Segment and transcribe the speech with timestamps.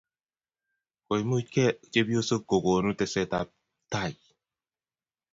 [1.05, 3.49] komuchkei chepyosok ko konu teset ab
[3.91, 4.11] tai